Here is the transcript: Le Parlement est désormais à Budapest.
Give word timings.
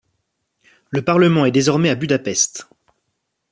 Le 0.89 1.03
Parlement 1.05 1.45
est 1.45 1.51
désormais 1.51 1.91
à 1.91 1.95
Budapest. 1.95 2.67